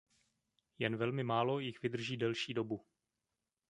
Jen 0.79 0.95
velmi 0.95 1.23
málo 1.23 1.59
jich 1.59 1.81
vydrží 1.81 2.17
delší 2.17 2.53
dobu. 2.53 2.85